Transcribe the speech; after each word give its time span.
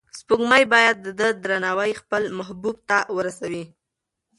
سپوږمۍ 0.19 0.63
باید 0.73 0.95
د 1.01 1.07
ده 1.19 1.27
درناوی 1.43 1.91
خپل 2.01 2.23
محبوب 2.37 2.75
ته 2.89 2.97
ورسوي. 3.15 3.63